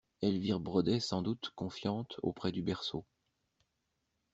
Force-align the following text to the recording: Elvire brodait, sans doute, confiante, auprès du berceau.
Elvire 0.23 0.59
brodait, 0.59 0.99
sans 0.99 1.21
doute, 1.21 1.51
confiante, 1.55 2.15
auprès 2.23 2.51
du 2.51 2.63
berceau. 2.63 3.05